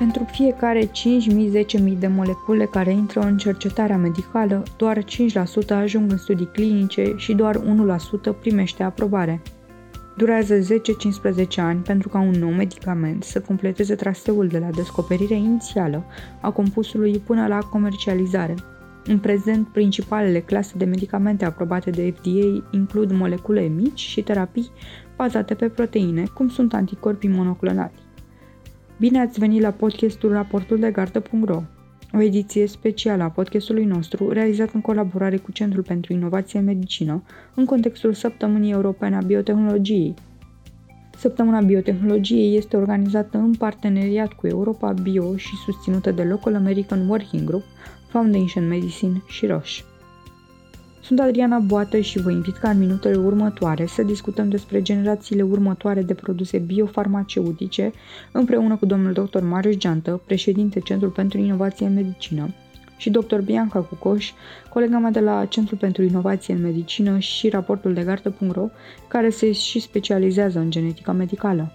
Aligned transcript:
Pentru 0.00 0.24
fiecare 0.24 0.84
5.000-10.000 0.84 1.98
de 1.98 2.06
molecule 2.06 2.64
care 2.64 2.92
intră 2.92 3.20
în 3.20 3.36
cercetarea 3.36 3.96
medicală, 3.96 4.62
doar 4.76 5.04
5% 5.04 5.06
ajung 5.68 6.10
în 6.10 6.16
studii 6.16 6.50
clinice 6.52 7.12
și 7.16 7.34
doar 7.34 7.56
1% 7.56 7.60
primește 8.40 8.82
aprobare. 8.82 9.42
Durează 10.16 10.58
10-15 10.58 10.62
ani 11.56 11.80
pentru 11.80 12.08
ca 12.08 12.20
un 12.20 12.30
nou 12.30 12.50
medicament 12.50 13.22
să 13.22 13.40
completeze 13.40 13.94
traseul 13.94 14.46
de 14.46 14.58
la 14.58 14.70
descoperire 14.74 15.34
inițială 15.34 16.04
a 16.40 16.50
compusului 16.50 17.18
până 17.26 17.46
la 17.46 17.58
comercializare. 17.58 18.54
În 19.04 19.18
prezent, 19.18 19.68
principalele 19.68 20.40
clase 20.40 20.74
de 20.76 20.84
medicamente 20.84 21.44
aprobate 21.44 21.90
de 21.90 22.14
FDA 22.16 22.66
includ 22.70 23.12
molecule 23.12 23.60
mici 23.60 24.00
și 24.00 24.22
terapii 24.22 24.70
bazate 25.16 25.54
pe 25.54 25.68
proteine, 25.68 26.24
cum 26.34 26.48
sunt 26.48 26.74
anticorpii 26.74 27.28
monoclonali. 27.28 28.08
Bine 29.00 29.20
ați 29.20 29.38
venit 29.38 29.60
la 29.60 29.70
podcastul 29.70 30.32
Raportul 30.32 30.78
de 30.78 30.90
Gardă.ro, 30.90 31.62
o 32.12 32.20
ediție 32.20 32.66
specială 32.66 33.22
a 33.22 33.30
podcastului 33.30 33.84
nostru 33.84 34.30
realizat 34.30 34.72
în 34.72 34.80
colaborare 34.80 35.36
cu 35.36 35.52
Centrul 35.52 35.82
pentru 35.82 36.12
Inovație 36.12 36.58
în 36.58 36.64
Medicină 36.64 37.22
în 37.54 37.64
contextul 37.64 38.12
Săptămânii 38.12 38.72
Europene 38.72 39.16
a 39.16 39.20
Biotehnologiei. 39.20 40.14
Săptămâna 41.16 41.60
Biotehnologiei 41.60 42.56
este 42.56 42.76
organizată 42.76 43.38
în 43.38 43.54
parteneriat 43.54 44.32
cu 44.32 44.46
Europa 44.46 44.92
Bio 44.92 45.36
și 45.36 45.54
susținută 45.64 46.10
de 46.10 46.22
Local 46.22 46.54
American 46.54 47.08
Working 47.08 47.44
Group, 47.44 47.64
Foundation 48.08 48.68
Medicine 48.68 49.22
și 49.26 49.46
Roche. 49.46 49.89
Sunt 51.10 51.22
Adriana 51.22 51.58
Boată 51.58 52.00
și 52.00 52.20
vă 52.20 52.30
invit 52.30 52.56
ca 52.56 52.70
în 52.70 52.78
minutele 52.78 53.16
următoare 53.16 53.86
să 53.86 54.02
discutăm 54.02 54.48
despre 54.48 54.82
generațiile 54.82 55.42
următoare 55.42 56.02
de 56.02 56.14
produse 56.14 56.58
biofarmaceutice 56.58 57.92
împreună 58.32 58.76
cu 58.76 58.86
domnul 58.86 59.12
dr. 59.12 59.40
Marius 59.40 59.76
Geantă, 59.76 60.20
președinte 60.26 60.80
Centrul 60.80 61.10
pentru 61.10 61.38
Inovație 61.38 61.86
în 61.86 61.94
Medicină, 61.94 62.54
și 62.96 63.10
dr. 63.10 63.36
Bianca 63.36 63.80
Cucoș, 63.80 64.32
colega 64.68 64.98
mea 64.98 65.10
de 65.10 65.20
la 65.20 65.44
Centrul 65.44 65.78
pentru 65.78 66.02
Inovație 66.02 66.54
în 66.54 66.62
Medicină 66.62 67.18
și 67.18 67.48
raportul 67.48 67.94
de 67.94 68.02
gardă.ro, 68.02 68.68
care 69.08 69.30
se 69.30 69.52
și 69.52 69.80
specializează 69.80 70.58
în 70.58 70.70
genetica 70.70 71.12
medicală. 71.12 71.72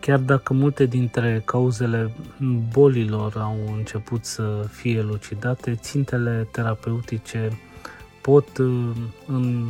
Chiar 0.00 0.18
dacă 0.18 0.54
multe 0.54 0.86
dintre 0.86 1.42
cauzele 1.44 2.10
bolilor 2.72 3.32
au 3.36 3.56
început 3.76 4.24
să 4.24 4.64
fie 4.70 4.96
elucidate, 4.96 5.74
țintele 5.74 6.48
terapeutice 6.50 7.50
pot 8.22 8.58
uh, 8.58 8.90
în 9.26 9.68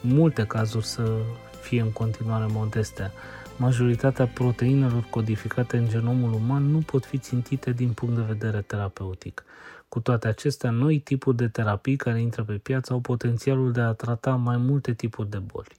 multe 0.00 0.46
cazuri 0.46 0.86
să 0.86 1.16
fie 1.60 1.80
în 1.80 1.92
continuare 1.92 2.46
modeste. 2.48 3.12
Majoritatea 3.56 4.26
proteinelor 4.26 5.06
codificate 5.10 5.76
în 5.76 5.88
genomul 5.88 6.32
uman 6.32 6.70
nu 6.70 6.78
pot 6.78 7.04
fi 7.04 7.18
țintite 7.18 7.72
din 7.72 7.92
punct 7.92 8.14
de 8.14 8.22
vedere 8.22 8.60
terapeutic. 8.60 9.44
Cu 9.88 10.00
toate 10.00 10.28
acestea, 10.28 10.70
noi 10.70 10.98
tipuri 10.98 11.36
de 11.36 11.48
terapii 11.48 11.96
care 11.96 12.20
intră 12.20 12.42
pe 12.42 12.52
piață 12.52 12.92
au 12.92 13.00
potențialul 13.00 13.72
de 13.72 13.80
a 13.80 13.92
trata 13.92 14.30
mai 14.30 14.56
multe 14.56 14.92
tipuri 14.92 15.30
de 15.30 15.38
boli. 15.38 15.76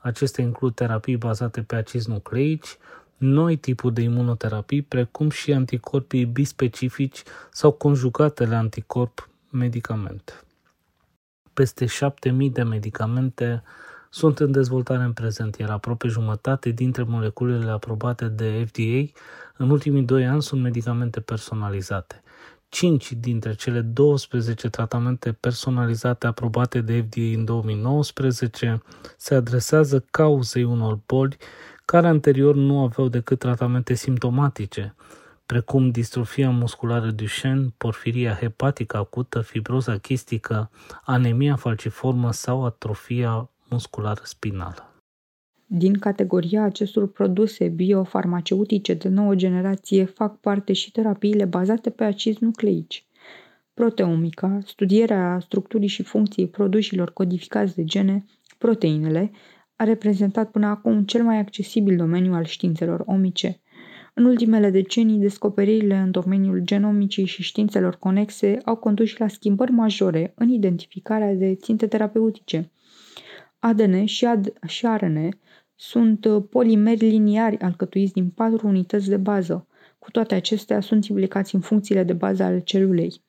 Acestea 0.00 0.44
includ 0.44 0.74
terapii 0.74 1.16
bazate 1.16 1.62
pe 1.62 1.76
acizi 1.76 2.10
nucleici, 2.10 2.76
noi 3.16 3.56
tipuri 3.56 3.94
de 3.94 4.00
imunoterapii, 4.00 4.82
precum 4.82 5.30
și 5.30 5.52
anticorpii 5.52 6.24
bispecifici 6.24 7.22
sau 7.50 7.70
conjugatele 7.70 8.54
anticorp 8.54 9.28
medicament 9.50 10.45
peste 11.56 11.86
7000 11.86 12.50
de 12.50 12.62
medicamente 12.62 13.62
sunt 14.10 14.38
în 14.38 14.52
dezvoltare 14.52 15.02
în 15.02 15.12
prezent, 15.12 15.56
iar 15.56 15.70
aproape 15.70 16.08
jumătate 16.08 16.70
dintre 16.70 17.02
moleculele 17.02 17.70
aprobate 17.70 18.28
de 18.28 18.66
FDA 18.68 19.20
în 19.56 19.70
ultimii 19.70 20.02
2 20.02 20.26
ani 20.26 20.42
sunt 20.42 20.62
medicamente 20.62 21.20
personalizate. 21.20 22.22
5 22.68 23.12
dintre 23.12 23.54
cele 23.54 23.80
12 23.80 24.68
tratamente 24.68 25.32
personalizate 25.32 26.26
aprobate 26.26 26.80
de 26.80 27.00
FDA 27.00 27.38
în 27.38 27.44
2019 27.44 28.82
se 29.16 29.34
adresează 29.34 30.04
cauzei 30.10 30.64
unor 30.64 30.98
boli 31.06 31.36
care 31.84 32.06
anterior 32.06 32.54
nu 32.54 32.82
aveau 32.82 33.08
decât 33.08 33.38
tratamente 33.38 33.94
simptomatice, 33.94 34.94
precum 35.46 35.90
distrofia 35.90 36.50
musculară 36.50 37.10
Duchenne, 37.10 37.74
porfiria 37.76 38.34
hepatică 38.34 38.96
acută, 38.96 39.40
fibroza 39.40 39.98
chistică, 39.98 40.70
anemia 41.04 41.56
falciformă 41.56 42.32
sau 42.32 42.64
atrofia 42.64 43.50
musculară 43.68 44.20
spinală. 44.24 44.90
Din 45.66 45.98
categoria 45.98 46.62
acestor 46.62 47.08
produse 47.12 47.68
biofarmaceutice 47.68 48.94
de 48.94 49.08
nouă 49.08 49.34
generație 49.34 50.04
fac 50.04 50.40
parte 50.40 50.72
și 50.72 50.92
terapiile 50.92 51.44
bazate 51.44 51.90
pe 51.90 52.04
acizi 52.04 52.44
nucleici. 52.44 53.06
Proteomica, 53.74 54.58
studierea 54.64 55.38
structurii 55.40 55.88
și 55.88 56.02
funcției 56.02 56.48
produșilor 56.48 57.12
codificați 57.12 57.74
de 57.74 57.84
gene, 57.84 58.24
proteinele, 58.58 59.30
a 59.76 59.84
reprezentat 59.84 60.50
până 60.50 60.66
acum 60.66 61.04
cel 61.04 61.22
mai 61.22 61.38
accesibil 61.38 61.96
domeniu 61.96 62.32
al 62.32 62.44
științelor 62.44 63.02
omice– 63.06 63.60
în 64.18 64.24
ultimele 64.24 64.70
decenii, 64.70 65.18
descoperirile 65.18 65.96
în 65.96 66.10
domeniul 66.10 66.60
genomicii 66.64 67.24
și 67.24 67.42
științelor 67.42 67.96
conexe 67.96 68.58
au 68.64 68.76
condus 68.76 69.16
la 69.16 69.28
schimbări 69.28 69.70
majore 69.70 70.32
în 70.36 70.48
identificarea 70.48 71.34
de 71.34 71.54
ținte 71.54 71.86
terapeutice. 71.86 72.70
ADN 73.58 74.04
și, 74.04 74.26
AD- 74.26 74.66
și 74.66 74.86
RN 74.96 75.28
sunt 75.74 76.24
uh, 76.24 76.42
polimeri 76.50 77.08
liniari 77.08 77.58
alcătuiți 77.58 78.12
din 78.12 78.30
patru 78.30 78.66
unități 78.66 79.08
de 79.08 79.16
bază. 79.16 79.66
Cu 79.98 80.10
toate 80.10 80.34
acestea, 80.34 80.80
sunt 80.80 81.06
implicați 81.06 81.54
în 81.54 81.60
funcțiile 81.60 82.02
de 82.02 82.12
bază 82.12 82.42
ale 82.42 82.60
celulei. 82.60 83.22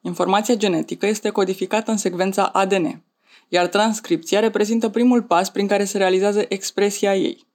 Informația 0.00 0.54
genetică 0.54 1.06
este 1.06 1.30
codificată 1.30 1.90
în 1.90 1.96
secvența 1.96 2.44
ADN, 2.44 3.02
iar 3.48 3.66
transcripția 3.66 4.40
reprezintă 4.40 4.88
primul 4.88 5.22
pas 5.22 5.50
prin 5.50 5.66
care 5.66 5.84
se 5.84 5.98
realizează 5.98 6.44
expresia 6.48 7.16
ei. 7.16 7.50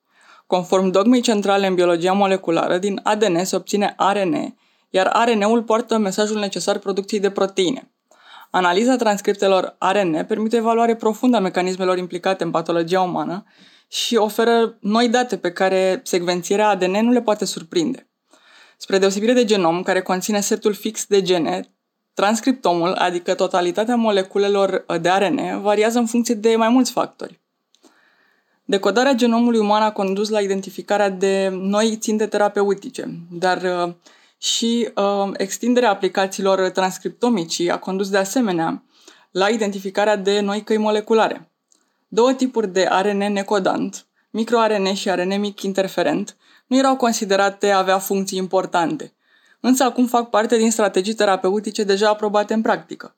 Conform 0.48 0.90
dogmei 0.90 1.22
centrale 1.22 1.68
în 1.68 1.76
biologia 1.76 2.14
moleculară, 2.14 2.78
din 2.78 3.00
ADN 3.04 3.44
se 3.44 3.56
obține 3.56 3.94
ARN, 3.98 4.56
iar 4.90 5.10
ARN-ul 5.14 5.64
poartă 5.64 5.98
mesajul 5.98 6.40
necesar 6.40 6.78
producției 6.78 7.20
de 7.20 7.30
proteine. 7.30 7.92
Analiza 8.52 8.96
transcriptelor 8.96 9.76
ARN 9.78 10.26
permite 10.26 10.56
evaluare 10.56 10.96
profundă 10.96 11.38
a 11.38 11.40
mecanismelor 11.40 11.98
implicate 11.98 12.44
în 12.44 12.52
patologia 12.52 13.02
umană 13.02 13.44
și 13.88 14.16
oferă 14.16 14.78
noi 14.80 15.10
date 15.10 15.38
pe 15.38 15.52
care 15.52 16.02
secvențierea 16.04 16.70
ADN 16.70 17.06
nu 17.06 17.12
le 17.12 17.22
poate 17.22 17.46
surprinde. 17.46 18.10
Spre 18.78 18.98
deosebire 18.98 19.34
de 19.34 19.46
genom, 19.46 19.84
care 19.84 20.02
conține 20.02 20.40
setul 20.40 20.74
fix 20.74 21.06
de 21.06 21.22
gene, 21.22 21.76
transcriptomul, 22.14 22.94
adică 22.94 23.34
totalitatea 23.34 23.96
moleculelor 23.96 24.86
de 25.02 25.10
ARN, 25.10 25.62
variază 25.62 26.00
în 26.00 26.06
funcție 26.06 26.36
de 26.36 26.56
mai 26.56 26.70
mulți 26.70 26.92
factori. 26.92 27.42
Decodarea 28.70 29.14
genomului 29.14 29.60
uman 29.60 29.82
a 29.82 29.92
condus 29.92 30.30
la 30.30 30.40
identificarea 30.40 31.10
de 31.10 31.50
noi 31.52 31.98
ținte 32.00 32.26
terapeutice, 32.26 33.20
dar 33.32 33.62
uh, 33.62 33.94
și 34.38 34.90
uh, 34.96 35.30
extinderea 35.38 35.90
aplicațiilor 35.90 36.70
transcriptomicii 36.70 37.72
a 37.72 37.80
condus 37.80 38.10
de 38.10 38.18
asemenea 38.18 38.84
la 39.32 39.50
identificarea 39.50 40.16
de 40.16 40.40
noi 40.40 40.64
căi 40.64 40.78
moleculare. 40.78 41.52
Două 42.08 42.34
tipuri 42.34 42.68
de 42.68 42.86
ARN 42.90 43.18
necodant, 43.18 44.06
microARN 44.30 44.94
și 44.94 45.10
ARN 45.10 45.40
mic 45.40 45.62
interferent, 45.62 46.38
nu 46.66 46.78
erau 46.78 46.96
considerate 46.96 47.72
a 47.72 47.78
avea 47.78 47.98
funcții 47.98 48.38
importante, 48.38 49.14
însă 49.60 49.84
acum 49.84 50.06
fac 50.08 50.30
parte 50.30 50.58
din 50.58 50.72
strategii 50.72 51.14
terapeutice 51.14 51.84
deja 51.84 52.10
aprobate 52.10 52.54
în 52.54 52.62
practică. 52.62 53.16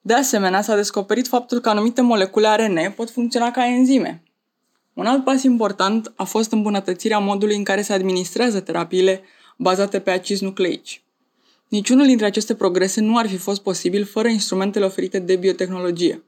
De 0.00 0.14
asemenea, 0.14 0.62
s-a 0.62 0.74
descoperit 0.74 1.28
faptul 1.28 1.58
că 1.58 1.68
anumite 1.68 2.00
molecule 2.00 2.46
ARN 2.46 2.92
pot 2.96 3.10
funcționa 3.10 3.50
ca 3.50 3.66
enzime, 3.66 4.22
un 4.98 5.06
alt 5.06 5.24
pas 5.24 5.42
important 5.42 6.12
a 6.16 6.24
fost 6.24 6.52
îmbunătățirea 6.52 7.18
modului 7.18 7.56
în 7.56 7.64
care 7.64 7.82
se 7.82 7.92
administrează 7.92 8.60
terapiile 8.60 9.22
bazate 9.56 10.00
pe 10.00 10.10
acizi 10.10 10.44
nucleici. 10.44 11.02
Niciunul 11.68 12.06
dintre 12.06 12.26
aceste 12.26 12.54
progrese 12.54 13.00
nu 13.00 13.16
ar 13.16 13.28
fi 13.28 13.36
fost 13.36 13.62
posibil 13.62 14.04
fără 14.04 14.28
instrumentele 14.28 14.84
oferite 14.84 15.18
de 15.18 15.36
biotehnologie. 15.36 16.22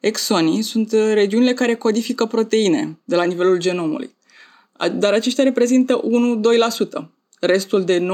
Exonii 0.00 0.62
sunt 0.62 0.92
regiunile 0.92 1.54
care 1.54 1.74
codifică 1.74 2.26
proteine 2.26 2.98
de 3.04 3.16
la 3.16 3.24
nivelul 3.24 3.58
genomului, 3.58 4.14
dar 4.92 5.12
aceștia 5.12 5.44
reprezintă 5.44 6.00
1-2%. 7.00 7.08
Restul 7.40 7.84
de 7.84 8.06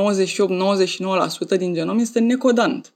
98-99% 1.54 1.58
din 1.58 1.74
genom 1.74 1.98
este 1.98 2.20
necodant, 2.20 2.92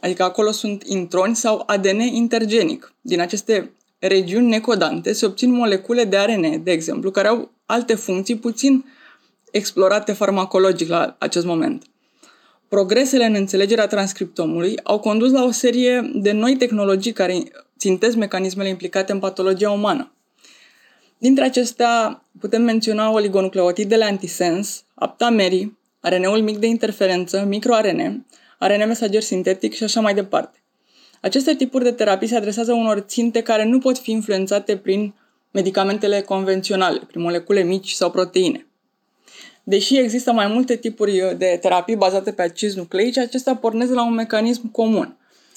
adică 0.00 0.22
acolo 0.22 0.50
sunt 0.50 0.82
introni 0.86 1.36
sau 1.36 1.62
ADN 1.66 2.00
intergenic. 2.00 2.94
Din 3.00 3.20
aceste 3.20 3.70
regiuni 4.00 4.48
necodante 4.48 5.12
se 5.12 5.26
obțin 5.26 5.50
molecule 5.50 6.04
de 6.04 6.16
ARN, 6.16 6.62
de 6.62 6.70
exemplu, 6.70 7.10
care 7.10 7.28
au 7.28 7.50
alte 7.66 7.94
funcții 7.94 8.36
puțin 8.36 8.84
explorate 9.50 10.12
farmacologic 10.12 10.88
la 10.88 11.16
acest 11.18 11.44
moment. 11.44 11.84
Progresele 12.68 13.24
în 13.24 13.34
înțelegerea 13.34 13.86
transcriptomului 13.86 14.78
au 14.82 14.98
condus 14.98 15.32
la 15.32 15.44
o 15.44 15.50
serie 15.50 16.10
de 16.14 16.32
noi 16.32 16.56
tehnologii 16.56 17.12
care 17.12 17.42
țintesc 17.78 18.16
mecanismele 18.16 18.68
implicate 18.68 19.12
în 19.12 19.18
patologia 19.18 19.70
umană. 19.70 20.12
Dintre 21.18 21.44
acestea 21.44 22.24
putem 22.40 22.62
menționa 22.62 23.10
oligonucleotidele 23.10 24.04
antisens, 24.04 24.84
aptamerii, 24.94 25.78
RNA-ul 26.00 26.42
mic 26.42 26.58
de 26.58 26.66
interferență, 26.66 27.44
microRNA, 27.48 28.24
RNA 28.58 28.84
mesager 28.86 29.22
sintetic 29.22 29.74
și 29.74 29.84
așa 29.84 30.00
mai 30.00 30.14
departe. 30.14 30.59
Aceste 31.20 31.54
tipuri 31.54 31.84
de 31.84 31.92
terapii 31.92 32.28
se 32.28 32.36
adresează 32.36 32.72
unor 32.72 32.98
ținte 32.98 33.42
care 33.42 33.64
nu 33.64 33.78
pot 33.78 33.98
fi 33.98 34.10
influențate 34.10 34.76
prin 34.76 35.14
medicamentele 35.50 36.20
convenționale, 36.20 37.00
prin 37.06 37.22
molecule 37.22 37.62
mici 37.62 37.90
sau 37.90 38.10
proteine. 38.10 38.66
Deși 39.62 39.98
există 39.98 40.32
mai 40.32 40.46
multe 40.46 40.76
tipuri 40.76 41.34
de 41.38 41.58
terapii 41.60 41.96
bazate 41.96 42.32
pe 42.32 42.42
acizi 42.42 42.76
nucleici, 42.76 43.18
acestea 43.18 43.54
pornesc 43.54 43.92
la 43.92 44.04
un 44.04 44.14
mecanism 44.14 44.70
comun. 44.70 45.16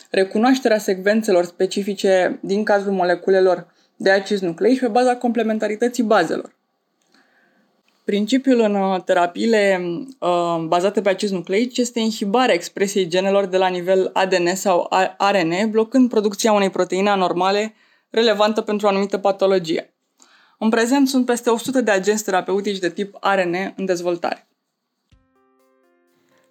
Recunoașterea 0.10 0.78
secvențelor 0.78 1.46
specifice 1.46 2.40
din 2.42 2.64
cazul 2.64 2.92
moleculelor 2.92 3.68
de 3.96 4.10
acizi 4.10 4.44
nucleici 4.44 4.80
pe 4.80 4.88
baza 4.88 5.16
complementarității 5.16 6.04
bazelor. 6.04 6.53
Principiul 8.04 8.60
în 8.60 8.76
uh, 8.76 9.04
terapiile 9.04 9.82
uh, 10.20 10.64
bazate 10.68 11.02
pe 11.02 11.10
acizi 11.10 11.34
nucleici 11.34 11.78
este 11.78 12.00
inhibarea 12.00 12.54
expresiei 12.54 13.08
genelor 13.08 13.46
de 13.46 13.58
la 13.58 13.68
nivel 13.68 14.10
ADN 14.14 14.56
sau 14.56 14.90
RNA, 15.32 15.66
blocând 15.70 16.10
producția 16.10 16.52
unei 16.52 16.70
proteine 16.70 17.10
anormale 17.10 17.74
relevantă 18.10 18.62
pentru 18.62 18.86
o 18.86 18.90
anumită 18.90 19.18
patologie. 19.18 19.94
În 20.60 20.70
prezent 20.70 21.08
sunt 21.08 21.26
peste 21.26 21.50
100 21.50 21.82
de 21.82 21.92
agenți 21.92 22.24
terapeutici 22.24 22.80
de 22.80 22.90
tip 22.90 23.18
RNA 23.22 23.74
în 23.76 23.86
dezvoltare. 23.86 24.48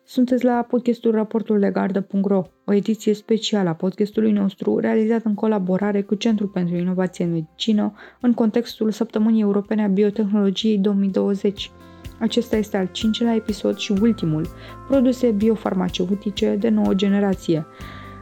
Sunteți 0.04 0.44
la 0.44 0.66
podcastul 0.68 1.10
Raportul 1.10 1.56
Legardă.ro, 1.58 2.42
o 2.64 2.72
ediție 2.72 3.14
specială 3.14 3.68
a 3.68 3.74
podcastului 3.74 4.32
nostru 4.32 4.78
realizat 4.78 5.24
în 5.24 5.34
colaborare 5.34 6.02
cu 6.02 6.14
Centrul 6.14 6.48
pentru 6.48 6.76
Inovație 6.76 7.24
în 7.24 7.30
Medicină 7.30 7.92
în 8.20 8.32
contextul 8.32 8.90
Săptămânii 8.90 9.40
Europene 9.40 9.84
a 9.84 9.86
Biotehnologiei 9.86 10.78
2020. 10.78 11.70
Acesta 12.18 12.56
este 12.56 12.76
al 12.76 12.88
cincilea 12.92 13.34
episod 13.34 13.76
și 13.76 13.92
ultimul, 14.00 14.46
produse 14.88 15.30
biofarmaceutice 15.30 16.56
de 16.58 16.68
nouă 16.68 16.94
generație. 16.94 17.66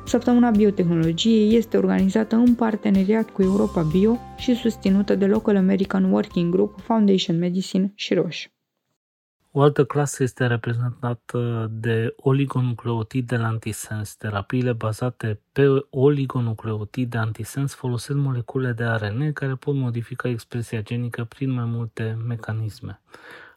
Săptămâna 0.05 0.51
Biotehnologiei 0.51 1.57
este 1.57 1.77
organizată 1.77 2.37
în 2.37 2.55
parteneriat 2.55 3.31
cu 3.31 3.43
Europa 3.43 3.83
Bio 3.83 4.17
și 4.37 4.55
susținută 4.55 5.15
de 5.15 5.27
Local 5.27 5.57
American 5.57 6.13
Working 6.13 6.53
Group, 6.53 6.81
Foundation 6.81 7.39
Medicine 7.39 7.93
și 7.95 8.15
Roche. 8.15 8.60
O 9.53 9.63
altă 9.63 9.85
clasă 9.85 10.23
este 10.23 10.47
reprezentată 10.47 11.69
de 11.71 12.15
oligonucleotide 12.17 13.37
antisens. 13.37 14.15
Terapiile 14.15 14.73
bazate 14.73 15.41
pe 15.53 15.67
oligonucleotide 15.91 17.19
antisens 17.19 17.75
folosesc 17.75 18.19
molecule 18.19 18.73
de 18.73 18.85
ARN 18.85 19.33
care 19.33 19.55
pot 19.55 19.75
modifica 19.75 20.29
expresia 20.29 20.83
genică 20.83 21.25
prin 21.25 21.51
mai 21.51 21.65
multe 21.65 22.19
mecanisme. 22.27 23.01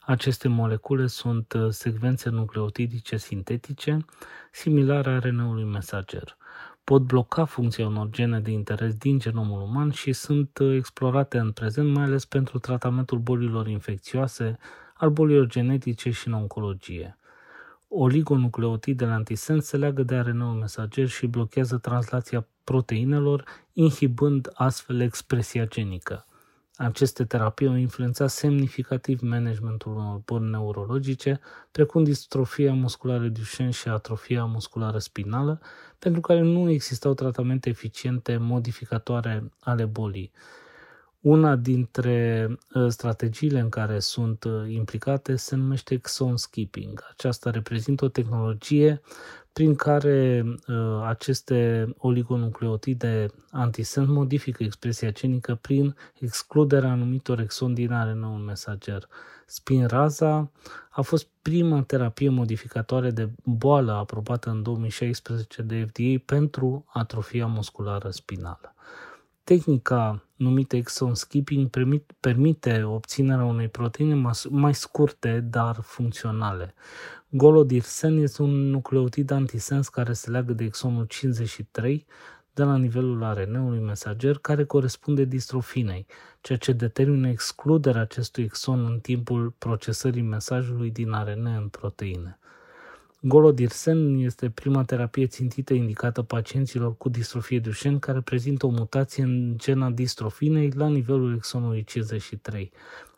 Aceste 0.01 0.48
molecule 0.48 1.07
sunt 1.07 1.54
secvențe 1.69 2.30
nucleotidice 2.30 3.18
sintetice, 3.18 4.06
similare 4.51 5.10
ARN-ului 5.10 5.63
mesager. 5.63 6.38
Pot 6.84 7.01
bloca 7.01 7.46
funcția 7.46 7.88
unor 7.88 8.10
gene 8.10 8.39
de 8.39 8.51
interes 8.51 8.94
din 8.94 9.19
genomul 9.19 9.62
uman 9.62 9.92
și 9.92 10.13
sunt 10.13 10.60
explorate 10.75 11.38
în 11.38 11.51
prezent 11.51 11.94
mai 11.94 12.04
ales 12.04 12.25
pentru 12.25 12.60
tratamentul 12.60 13.18
bolilor 13.18 13.68
infecțioase, 13.68 14.57
al 15.03 15.09
bolilor 15.09 15.47
genetice 15.47 16.09
și 16.11 16.27
în 16.27 16.33
oncologie. 16.33 17.17
Oligonucleotidele 17.88 19.11
antisens 19.11 19.65
se 19.65 19.77
leagă 19.77 20.03
de 20.03 20.17
RNA-ul 20.17 20.53
mesager 20.53 21.07
și 21.07 21.27
blochează 21.27 21.77
translația 21.77 22.47
proteinelor, 22.63 23.44
inhibând 23.73 24.50
astfel 24.53 25.00
expresia 25.00 25.65
genică. 25.65 26.25
Aceste 26.75 27.25
terapii 27.25 27.67
au 27.67 27.75
influențat 27.75 28.29
semnificativ 28.29 29.21
managementul 29.21 29.95
unor 29.95 30.21
boli 30.25 30.50
neurologice, 30.50 31.39
precum 31.71 32.03
distrofia 32.03 32.73
musculară 32.73 33.27
Duchenne 33.27 33.71
și 33.71 33.88
atrofia 33.88 34.45
musculară 34.45 34.97
spinală, 34.97 35.61
pentru 36.00 36.21
care 36.21 36.41
nu 36.41 36.69
existau 36.69 37.13
tratamente 37.13 37.69
eficiente 37.69 38.38
modificatoare 38.38 39.51
ale 39.59 39.85
bolii. 39.85 40.31
Una 41.24 41.56
dintre 41.56 42.48
ă, 42.75 42.90
strategiile 42.90 43.60
în 43.60 43.70
care 43.70 44.00
sunt 44.00 44.44
ă, 44.44 44.66
implicate 44.68 45.36
se 45.36 45.56
numește 45.56 45.94
exon 45.94 46.38
skipping. 46.38 47.04
Aceasta 47.12 47.50
reprezintă 47.50 48.06
o 48.06 48.08
tehnologie 48.08 49.02
prin 49.54 49.75
care 49.75 50.44
uh, 50.68 51.02
aceste 51.06 51.88
oligonucleotide 51.98 53.28
antisens 53.52 54.08
modifică 54.08 54.64
expresia 54.64 55.12
genică 55.12 55.56
prin 55.56 55.96
excluderea 56.20 56.92
anumitor 56.92 57.40
exon 57.40 57.74
din 57.74 57.88
RNA-ul 57.88 58.40
mesager. 58.40 59.08
Spinraza 59.46 60.52
a 60.90 61.02
fost 61.02 61.28
prima 61.42 61.81
terapie 61.84 62.30
modificatoare 62.30 63.12
de 63.12 63.30
boală 63.44 63.92
aprobată 63.92 64.50
în 64.50 64.64
2016 64.64 65.62
de 65.62 65.86
FDA 65.86 66.24
pentru 66.25 66.86
atrofia 66.88 67.46
musculară 67.46 68.10
spinală. 68.10 68.74
Tehnica 69.45 70.24
numită 70.36 70.75
exon 70.75 71.13
skipping 71.16 71.69
permite 72.19 72.84
obținerea 72.84 73.44
unei 73.44 73.68
proteine 73.68 74.31
mai 74.50 74.74
scurte, 74.74 75.40
dar 75.40 75.80
funcționale. 75.81 76.74
Golodirsen 77.30 78.18
este 78.18 78.42
un 78.42 78.69
nucleotid 78.69 79.31
antisens 79.31 79.90
care 79.90 80.13
se 80.13 80.30
leagă 80.30 80.54
de 80.54 80.63
exonul 80.63 81.06
53 81.06 82.06
de 82.54 82.63
la 82.63 82.78
nivelul 82.78 83.34
RNA-ului 83.34 83.80
mesager 83.80 84.38
care 84.38 84.66
corespunde 84.66 85.24
distrofinei, 85.24 86.06
ceea 86.42 86.57
ce 86.57 86.72
determină 86.72 87.28
excluderea 87.28 88.01
acestui 88.01 88.44
exon 88.44 88.86
în 88.86 89.00
timpul 89.00 89.50
procesării 89.50 90.22
mesajului 90.22 90.92
din 90.92 91.12
RNA 91.12 91.56
în 91.57 91.68
proteine. 91.68 92.39
Golodirsen 93.25 94.18
este 94.18 94.50
prima 94.50 94.84
terapie 94.84 95.28
țintită 95.28 95.74
indicată 95.74 96.22
pacienților 96.22 96.98
cu 96.98 97.10
distrofie 97.10 97.60
Duchenne 97.60 98.00
care 98.00 98.22
prezintă 98.22 98.66
o 98.66 98.70
mutație 98.70 99.24
în 99.24 99.54
gena 99.58 99.90
distrofinei 99.90 100.72
la 100.72 100.88
nivelul 100.88 101.34
exonului 101.36 101.84
53, 101.84 102.72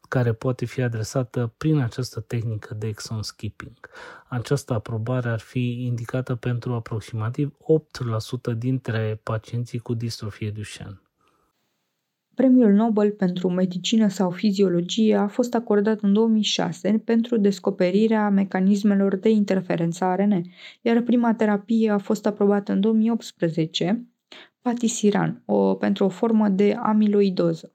care 0.09 0.33
poate 0.33 0.65
fi 0.65 0.81
adresată 0.81 1.53
prin 1.57 1.77
această 1.77 2.19
tehnică 2.19 2.73
de 2.73 2.87
exon 2.87 3.23
skipping. 3.23 3.77
Această 4.27 4.73
aprobare 4.73 5.29
ar 5.29 5.39
fi 5.39 5.85
indicată 5.85 6.35
pentru 6.35 6.73
aproximativ 6.73 7.53
8% 8.53 8.57
dintre 8.57 9.19
pacienții 9.23 9.79
cu 9.79 9.93
distrofie 9.93 10.49
Duchenne. 10.51 10.99
Premiul 12.35 12.71
Nobel 12.71 13.11
pentru 13.11 13.49
medicină 13.49 14.07
sau 14.07 14.29
fiziologie 14.29 15.15
a 15.15 15.27
fost 15.27 15.53
acordat 15.53 15.99
în 16.01 16.13
2006 16.13 17.01
pentru 17.05 17.37
descoperirea 17.37 18.29
mecanismelor 18.29 19.15
de 19.15 19.29
interferență 19.29 20.03
ARN, 20.03 20.41
iar 20.81 21.01
prima 21.01 21.33
terapie 21.33 21.89
a 21.89 21.97
fost 21.97 22.25
aprobată 22.25 22.71
în 22.71 22.79
2018, 22.79 24.07
patisiran, 24.61 25.41
o, 25.45 25.73
pentru 25.73 26.05
o 26.05 26.09
formă 26.09 26.49
de 26.49 26.77
amiloidoză. 26.83 27.71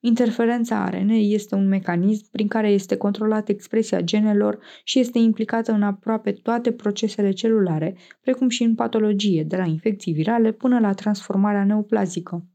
Interferența 0.00 0.84
ARN 0.84 1.08
este 1.08 1.54
un 1.54 1.68
mecanism 1.68 2.30
prin 2.30 2.48
care 2.48 2.70
este 2.70 2.96
controlată 2.96 3.52
expresia 3.52 4.00
genelor 4.00 4.58
și 4.84 4.98
este 4.98 5.18
implicată 5.18 5.72
în 5.72 5.82
aproape 5.82 6.32
toate 6.32 6.72
procesele 6.72 7.30
celulare, 7.30 7.96
precum 8.20 8.48
și 8.48 8.62
în 8.62 8.74
patologie, 8.74 9.42
de 9.42 9.56
la 9.56 9.64
infecții 9.64 10.12
virale 10.12 10.52
până 10.52 10.78
la 10.78 10.92
transformarea 10.92 11.64
neoplazică. 11.64 12.46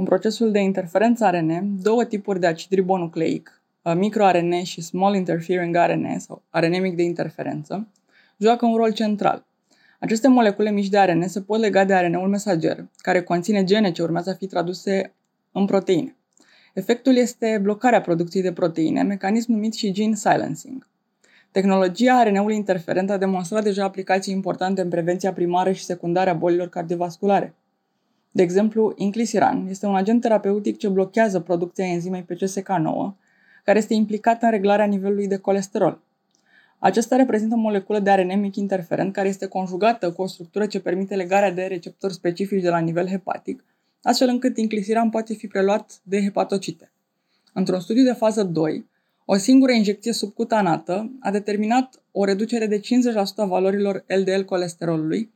În 0.00 0.04
procesul 0.04 0.50
de 0.50 0.58
interferență 0.58 1.28
RNA, 1.30 1.60
două 1.82 2.04
tipuri 2.04 2.40
de 2.40 2.46
acid 2.46 2.70
ribonucleic, 2.70 3.62
uh, 3.82 3.92
microRNA 3.94 4.62
și 4.62 4.80
small 4.80 5.14
interfering 5.14 5.76
RNA 5.76 6.18
sau 6.18 6.42
RNA 6.50 6.80
mic 6.80 6.96
de 6.96 7.02
interferență, 7.02 7.88
joacă 8.36 8.66
un 8.66 8.76
rol 8.76 8.92
central. 8.92 9.46
Aceste 10.00 10.28
molecule 10.28 10.70
mici 10.70 10.88
de 10.88 10.98
RNA 10.98 11.26
se 11.26 11.40
pot 11.40 11.60
lega 11.60 11.84
de 11.84 11.94
RNA-ul 11.94 12.28
mesager, 12.28 12.88
care 12.96 13.22
conține 13.22 13.64
gene 13.64 13.92
ce 13.92 14.02
urmează 14.02 14.30
a 14.30 14.34
fi 14.34 14.46
traduse 14.46 15.14
în 15.52 15.64
proteine. 15.64 16.16
Efectul 16.74 17.16
este 17.16 17.58
blocarea 17.62 18.00
producției 18.00 18.42
de 18.42 18.52
proteine, 18.52 19.02
mecanism 19.02 19.52
numit 19.52 19.74
și 19.74 19.92
gene 19.92 20.14
silencing. 20.14 20.88
Tehnologia 21.50 22.22
RNA-ului 22.22 22.56
interferent 22.56 23.10
a 23.10 23.16
demonstrat 23.16 23.62
deja 23.62 23.84
aplicații 23.84 24.34
importante 24.34 24.80
în 24.80 24.88
prevenția 24.88 25.32
primară 25.32 25.72
și 25.72 25.84
secundară 25.84 26.30
a 26.30 26.34
bolilor 26.34 26.68
cardiovasculare. 26.68 27.54
De 28.30 28.42
exemplu, 28.42 28.92
inclisiran 28.96 29.66
este 29.68 29.86
un 29.86 29.96
agent 29.96 30.20
terapeutic 30.20 30.78
ce 30.78 30.88
blochează 30.88 31.40
producția 31.40 31.84
enzimei 31.84 32.24
PCSK9, 32.24 33.14
care 33.64 33.78
este 33.78 33.94
implicată 33.94 34.44
în 34.44 34.50
reglarea 34.50 34.84
nivelului 34.84 35.26
de 35.26 35.36
colesterol. 35.36 36.00
Acesta 36.78 37.16
reprezintă 37.16 37.54
o 37.54 37.58
moleculă 37.58 37.98
de 37.98 38.10
RNA 38.10 38.36
mic 38.36 38.56
interferent 38.56 39.12
care 39.12 39.28
este 39.28 39.46
conjugată 39.46 40.12
cu 40.12 40.22
o 40.22 40.26
structură 40.26 40.66
ce 40.66 40.80
permite 40.80 41.14
legarea 41.14 41.52
de 41.52 41.62
receptori 41.62 42.12
specifici 42.12 42.62
de 42.62 42.68
la 42.68 42.78
nivel 42.78 43.06
hepatic, 43.06 43.64
astfel 44.02 44.28
încât 44.28 44.56
inclisiran 44.56 45.10
poate 45.10 45.34
fi 45.34 45.46
preluat 45.46 46.00
de 46.02 46.22
hepatocite. 46.22 46.90
Într-un 47.52 47.80
studiu 47.80 48.04
de 48.04 48.12
fază 48.12 48.42
2, 48.42 48.86
o 49.24 49.36
singură 49.36 49.72
injecție 49.72 50.12
subcutanată 50.12 51.10
a 51.20 51.30
determinat 51.30 52.02
o 52.12 52.24
reducere 52.24 52.66
de 52.66 52.80
50% 52.80 52.82
a 53.36 53.44
valorilor 53.44 54.04
LDL 54.06 54.40
colesterolului 54.40 55.30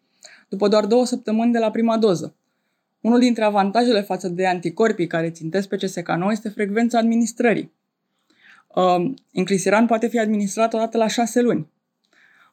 după 0.48 0.68
doar 0.68 0.86
două 0.86 1.06
săptămâni 1.06 1.52
de 1.52 1.58
la 1.58 1.70
prima 1.70 1.98
doză, 1.98 2.34
Unul 3.02 3.18
dintre 3.18 3.44
avantajele 3.44 4.00
față 4.00 4.28
de 4.28 4.46
anticorpii 4.46 5.06
care 5.06 5.30
țintesc 5.30 5.68
pe 5.68 5.76
CSK9 5.76 6.30
este 6.30 6.48
frecvența 6.48 6.98
administrării. 6.98 7.72
Uh, 8.74 9.12
inclisiran 9.30 9.86
poate 9.86 10.08
fi 10.08 10.18
administrat 10.18 10.74
odată 10.74 10.96
la 10.96 11.06
6 11.06 11.40
luni. 11.40 11.70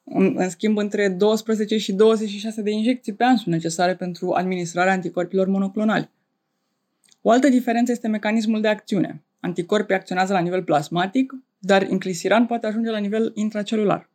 În 0.04 0.50
schimb, 0.50 0.78
între 0.78 1.10
12 1.10 1.78
și 1.78 1.94
26 1.94 2.62
de 2.62 2.72
injecții 2.72 3.14
pe 3.14 3.24
an 3.24 3.36
sunt 3.38 3.54
necesare 3.54 3.96
pentru 3.96 4.32
administrarea 4.32 4.94
anticorpilor 4.94 5.48
monoclonali. 5.48 6.10
O 7.22 7.32
altă 7.32 7.50
diferență 7.50 7.92
este 7.92 8.08
mecanismul 8.08 8.62
de 8.62 8.68
acțiune. 8.68 9.24
Anticorpii 9.40 9.96
acționează 9.96 10.34
la 10.34 10.40
nivel 10.40 10.64
plasmatic, 10.64 11.34
dar 11.58 11.90
inclisiran 11.90 12.46
poate 12.46 12.68
ajunge 12.68 12.90
la 12.90 12.98
nivel 12.98 13.32
intracelular. 13.36 14.10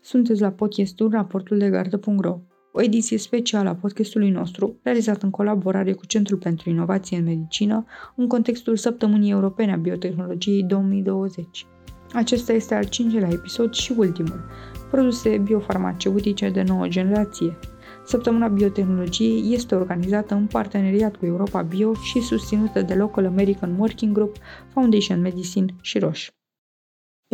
Sunteți 0.00 0.40
la 0.40 0.52
podcastul 0.52 1.10
Raportul 1.10 1.58
de 1.58 1.68
Gardă.ro, 1.68 2.40
o 2.72 2.82
ediție 2.82 3.18
specială 3.18 3.68
a 3.68 3.74
podcastului 3.74 4.30
nostru, 4.30 4.76
realizat 4.82 5.22
în 5.22 5.30
colaborare 5.30 5.92
cu 5.92 6.06
Centrul 6.06 6.38
pentru 6.38 6.70
Inovație 6.70 7.16
în 7.16 7.24
Medicină, 7.24 7.84
în 8.16 8.26
contextul 8.26 8.76
Săptămânii 8.76 9.30
Europene 9.30 9.72
a 9.72 9.76
Biotehnologiei 9.76 10.62
2020. 10.62 11.66
Acesta 12.12 12.52
este 12.52 12.74
al 12.74 12.84
cincilea 12.84 13.28
episod 13.28 13.72
și 13.72 13.92
ultimul, 13.96 14.44
produse 14.90 15.38
biofarmaceutice 15.38 16.48
de 16.48 16.62
nouă 16.62 16.88
generație. 16.88 17.58
Săptămâna 18.04 18.48
Biotehnologiei 18.48 19.54
este 19.54 19.74
organizată 19.74 20.34
în 20.34 20.46
parteneriat 20.46 21.16
cu 21.16 21.26
Europa 21.26 21.62
Bio 21.62 21.94
și 21.94 22.20
susținută 22.20 22.82
de 22.82 22.94
Local 22.94 23.26
American 23.26 23.76
Working 23.78 24.14
Group, 24.14 24.36
Foundation 24.72 25.20
Medicine 25.20 25.74
și 25.80 25.98
Roche. 25.98 26.41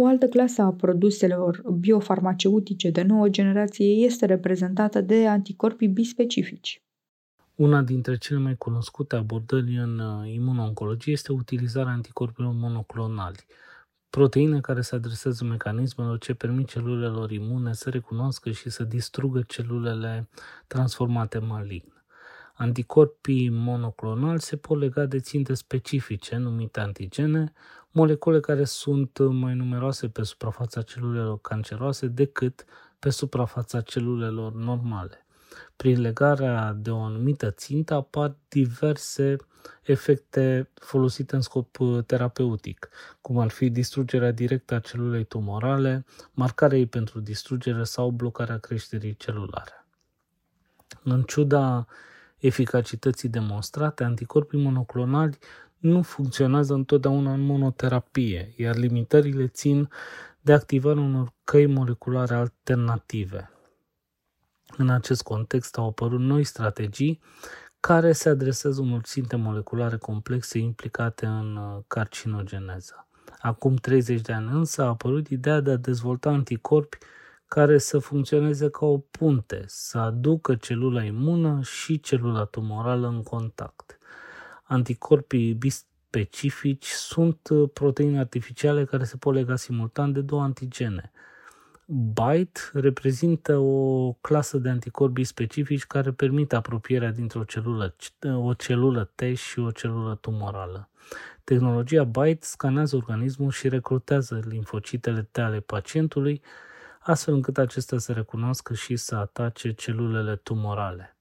O 0.01 0.07
altă 0.07 0.27
clasă 0.27 0.63
a 0.63 0.73
produselor 0.73 1.63
biofarmaceutice 1.71 2.91
de 2.91 3.03
nouă 3.03 3.29
generație 3.29 3.87
este 3.87 4.27
reprezentată 4.27 5.01
de 5.01 5.27
anticorpii 5.27 5.89
bispecifici. 5.89 6.83
Una 7.55 7.83
dintre 7.83 8.17
cele 8.17 8.39
mai 8.39 8.57
cunoscute 8.57 9.17
abordări 9.17 9.77
în 9.77 9.99
uh, 9.99 10.33
imunoncologie 10.33 11.13
este 11.13 11.33
utilizarea 11.33 11.93
anticorpilor 11.93 12.53
monoclonali, 12.53 13.45
proteine 14.11 14.61
care 14.61 14.81
se 14.81 14.95
adresează 14.95 15.45
mecanismelor 15.45 16.19
ce 16.19 16.35
permit 16.35 16.69
celulelor 16.69 17.31
imune 17.31 17.73
să 17.73 17.91
recunoască 17.91 18.51
și 18.51 18.71
să 18.71 18.85
distrugă 18.85 19.43
celulele 19.47 20.29
transformate 20.67 21.39
malign. 21.39 21.93
Anticorpii 22.55 23.49
monoclonali 23.49 24.41
se 24.41 24.57
pot 24.57 24.79
lega 24.79 25.07
de 25.07 25.19
ținte 25.19 25.55
specifice, 25.55 26.37
numite 26.37 26.81
antigene, 26.81 27.53
molecule 27.91 28.41
care 28.41 28.65
sunt 28.65 29.19
mai 29.19 29.55
numeroase 29.55 30.09
pe 30.09 30.23
suprafața 30.23 30.83
celulelor 30.83 31.41
canceroase 31.41 32.07
decât 32.07 32.65
pe 32.99 33.11
suprafața 33.11 33.81
celulelor 33.81 34.53
normale. 34.53 35.27
Prin 35.77 36.01
legarea 36.01 36.73
de 36.73 36.91
o 36.91 37.01
anumită 37.01 37.51
țintă 37.51 37.95
apar 37.95 38.37
diverse 38.49 39.37
efecte 39.83 40.71
folosite 40.75 41.35
în 41.35 41.41
scop 41.41 41.79
uh, 41.79 42.05
terapeutic, 42.05 42.89
cum 43.21 43.39
ar 43.39 43.49
fi 43.49 43.71
distrugerea 43.71 44.31
directă 44.31 44.75
a 44.75 44.79
celulei 44.79 45.25
tumorale, 45.25 46.05
marcarea 46.33 46.79
ei 46.79 46.87
pentru 46.87 47.21
distrugere 47.21 47.85
sau 47.85 48.11
blocarea 48.11 48.59
creșterii 48.59 49.17
celulare. 49.17 49.87
În 51.03 51.23
ciuda 51.23 51.87
eficacității 52.39 53.29
demonstrate, 53.29 54.05
anticorpii 54.05 54.63
monoclonali 54.63 55.39
nu 55.79 56.03
funcționează 56.03 56.75
întotdeauna 56.75 57.33
în 57.33 57.41
monoterapie, 57.41 58.55
iar 58.57 58.77
limitările 58.77 59.47
țin 59.47 59.89
de 60.41 60.53
activarea 60.53 61.03
unor 61.03 61.33
căi 61.45 61.67
moleculare 61.67 62.35
alternative. 62.35 63.51
În 64.77 64.89
acest 64.89 65.23
context 65.23 65.77
au 65.77 65.87
apărut 65.89 66.21
noi 66.21 66.45
strategii 66.45 67.21
care 67.81 68.13
se 68.13 68.29
adresează 68.29 68.81
unor 68.81 69.01
ținte 69.03 69.37
moleculare 69.37 69.97
complexe 69.97 70.59
implicate 70.59 71.27
în 71.27 71.57
uh, 71.57 71.83
carcinogeneză. 71.87 73.09
Acum 73.39 73.75
30 73.75 74.21
de 74.21 74.33
ani 74.33 74.51
însă 74.51 74.83
a 74.83 74.87
apărut 74.87 75.29
ideea 75.29 75.61
de 75.61 75.71
a 75.71 75.77
dezvolta 75.77 76.31
anticorpi 76.31 76.99
care 77.47 77.79
să 77.79 77.99
funcționeze 77.99 78.71
ca 78.71 78.87
o 78.87 78.99
punte, 78.99 79.65
să 79.67 79.99
aducă 79.99 80.55
celula 80.55 81.03
imună 81.03 81.61
și 81.63 82.01
celula 82.01 82.45
tumorală 82.45 83.07
în 83.09 83.23
contact. 83.23 83.98
Anticorpii 84.69 85.55
bispecifici 85.55 86.87
sunt 86.87 87.49
uh, 87.49 87.71
proteine 87.73 88.19
artificiale 88.19 88.85
care 88.85 89.05
se 89.05 89.17
pot 89.17 89.35
lega 89.35 89.57
simultan 89.57 90.13
de 90.13 90.21
două 90.21 90.43
antigene– 90.43 91.11
BITE 91.91 92.61
reprezintă 92.73 93.57
o 93.57 94.13
clasă 94.13 94.59
de 94.59 94.69
anticorpi 94.69 95.25
specifici 95.25 95.85
care 95.85 96.13
permit 96.13 96.53
apropierea 96.53 97.11
dintre 97.11 97.39
o 97.39 97.45
celulă, 97.45 97.95
o 98.35 98.55
celulă 98.55 99.11
T 99.15 99.21
și 99.35 99.59
o 99.59 99.71
celulă 99.71 100.15
tumorală. 100.15 100.91
Tehnologia 101.45 102.05
BITE 102.05 102.47
scanează 102.47 102.97
organismul 102.97 103.51
și 103.51 103.69
recrutează 103.69 104.41
linfocitele 104.45 105.29
T 105.31 105.39
ale 105.39 105.61
pacientului, 105.61 106.43
astfel 107.01 107.35
încât 107.35 107.59
acestea 107.59 107.99
să 107.99 108.13
recunoască 108.13 108.75
și 108.75 108.97
să 108.97 109.15
atace 109.17 109.73
celulele 109.73 110.37
tumorale. 110.37 111.18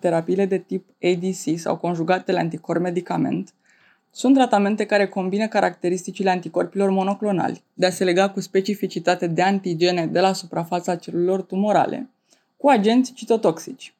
Terapiile 0.00 0.46
de 0.46 0.58
tip 0.58 0.86
ADC 1.02 1.58
sau 1.58 1.76
conjugatele 1.76 2.38
anticorp-medicament 2.38 3.54
sunt 4.10 4.34
tratamente 4.34 4.84
care 4.84 5.06
combină 5.06 5.48
caracteristicile 5.48 6.30
anticorpilor 6.30 6.90
monoclonali, 6.90 7.62
de 7.74 7.86
a 7.86 7.90
se 7.90 8.04
lega 8.04 8.30
cu 8.30 8.40
specificitate 8.40 9.26
de 9.26 9.42
antigene 9.42 10.06
de 10.06 10.20
la 10.20 10.32
suprafața 10.32 10.96
celulelor 10.96 11.42
tumorale, 11.42 12.10
cu 12.56 12.68
agenți 12.68 13.12
citotoxici. 13.12 13.94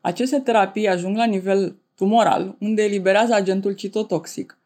Aceste 0.00 0.38
terapii 0.38 0.88
ajung 0.88 1.16
la 1.16 1.24
nivel 1.24 1.76
tumoral, 1.96 2.56
unde 2.60 2.82
eliberează 2.82 3.34
agentul 3.34 3.72
citotoxic, 3.72 4.58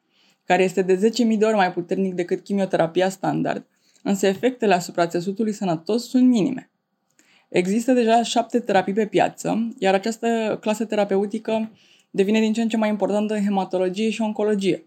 care 0.44 0.62
este 0.62 0.82
de 0.82 1.12
10.000 1.32 1.38
de 1.38 1.44
ori 1.44 1.56
mai 1.56 1.72
puternic 1.72 2.14
decât 2.14 2.44
chimioterapia 2.44 3.08
standard, 3.08 3.66
însă 4.02 4.26
efectele 4.26 4.74
asupra 4.74 5.06
țesutului 5.06 5.52
sănătos 5.52 6.08
sunt 6.08 6.28
minime. 6.28 6.70
Există 7.48 7.92
deja 7.92 8.22
șapte 8.22 8.60
terapii 8.60 8.92
pe 8.92 9.06
piață, 9.06 9.68
iar 9.78 9.94
această 9.94 10.58
clasă 10.60 10.84
terapeutică 10.84 11.70
devine 12.10 12.40
din 12.40 12.52
ce 12.52 12.62
în 12.62 12.68
ce 12.68 12.76
mai 12.76 12.88
importantă 12.88 13.34
în 13.34 13.44
hematologie 13.44 14.10
și 14.10 14.20
oncologie. 14.20 14.86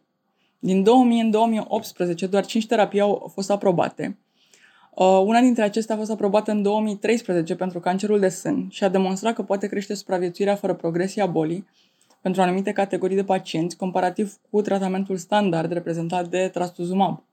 Din 0.59 0.83
2000 0.83 1.21
în 1.21 1.31
2018, 1.31 2.27
doar 2.27 2.45
5 2.45 2.67
terapii 2.67 2.99
au 2.99 3.31
fost 3.33 3.51
aprobate. 3.51 4.17
Uh, 4.95 5.21
una 5.25 5.39
dintre 5.39 5.63
acestea 5.63 5.95
a 5.95 5.97
fost 5.97 6.11
aprobată 6.11 6.51
în 6.51 6.61
2013 6.61 7.55
pentru 7.55 7.79
cancerul 7.79 8.19
de 8.19 8.29
sân 8.29 8.67
și 8.69 8.83
a 8.83 8.89
demonstrat 8.89 9.33
că 9.33 9.43
poate 9.43 9.67
crește 9.67 9.93
supraviețuirea 9.93 10.55
fără 10.55 10.73
progresie 10.73 11.21
a 11.21 11.25
bolii 11.25 11.67
pentru 12.21 12.41
anumite 12.41 12.71
categorii 12.71 13.15
de 13.15 13.23
pacienți, 13.23 13.77
comparativ 13.77 14.37
cu 14.49 14.61
tratamentul 14.61 15.17
standard 15.17 15.71
reprezentat 15.71 16.27
de 16.27 16.49
trastuzumab. 16.53 17.23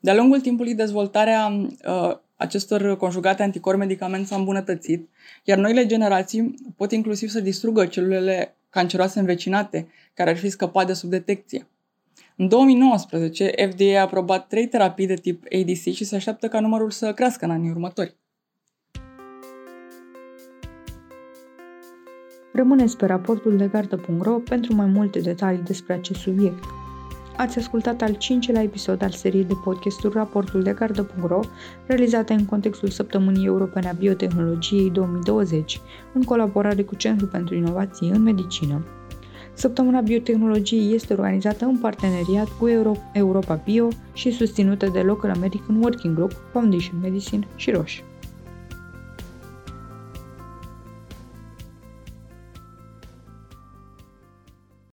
De-a 0.00 0.14
lungul 0.14 0.40
timpului, 0.40 0.74
dezvoltarea 0.74 1.46
uh, 1.86 2.16
acestor 2.38 2.96
conjugate 2.96 3.42
anticorp 3.42 3.78
medicament 3.78 4.26
s-a 4.26 4.36
îmbunătățit, 4.36 5.08
iar 5.44 5.58
noile 5.58 5.86
generații 5.86 6.54
pot 6.76 6.92
inclusiv 6.92 7.28
să 7.28 7.40
distrugă 7.40 7.86
celulele 7.86 8.56
canceroase 8.70 9.18
învecinate 9.18 9.88
care 10.14 10.30
ar 10.30 10.36
fi 10.36 10.48
scăpat 10.48 10.86
de 10.86 10.92
sub 10.92 11.10
detecție. 11.10 11.66
În 12.36 12.48
2019, 12.48 13.52
FDA 13.70 13.98
a 13.98 14.00
aprobat 14.00 14.46
trei 14.46 14.66
terapii 14.66 15.06
de 15.06 15.14
tip 15.14 15.44
ADC 15.44 15.94
și 15.94 16.04
se 16.04 16.16
așteaptă 16.16 16.48
ca 16.48 16.60
numărul 16.60 16.90
să 16.90 17.12
crească 17.12 17.44
în 17.44 17.50
anii 17.50 17.70
următori. 17.70 18.16
Rămâneți 22.52 22.96
pe 22.96 23.06
raportul 23.06 23.56
de 23.56 23.66
gardă.ro 23.66 24.38
pentru 24.38 24.74
mai 24.74 24.86
multe 24.86 25.20
detalii 25.20 25.62
despre 25.62 25.94
acest 25.94 26.20
subiect. 26.20 26.77
Ați 27.38 27.58
ascultat 27.58 28.02
al 28.02 28.14
cincilea 28.14 28.62
episod 28.62 29.02
al 29.02 29.10
seriei 29.10 29.44
de 29.44 29.54
podcasturi 29.64 30.14
Raportul 30.14 30.62
de 30.62 30.72
Gardă.ro, 30.72 31.40
realizate 31.86 32.32
în 32.32 32.44
contextul 32.44 32.88
Săptămânii 32.88 33.46
Europene 33.46 33.88
a 33.88 33.92
Biotehnologiei 33.92 34.90
2020, 34.90 35.80
în 36.12 36.22
colaborare 36.22 36.82
cu 36.82 36.94
Centrul 36.94 37.28
pentru 37.28 37.54
Inovații 37.54 38.10
în 38.10 38.22
Medicină. 38.22 38.84
Săptămâna 39.52 40.00
Biotehnologiei 40.00 40.94
este 40.94 41.12
organizată 41.12 41.64
în 41.64 41.78
parteneriat 41.78 42.48
cu 42.58 42.68
Euro- 42.68 43.10
Europa 43.12 43.60
Bio 43.64 43.88
și 44.12 44.30
susținută 44.30 44.86
de 44.86 45.00
Local 45.00 45.30
American 45.30 45.76
Working 45.82 46.14
Group, 46.14 46.32
Foundation 46.52 46.98
Medicine 47.02 47.46
și 47.56 47.70
Roche. 47.70 48.07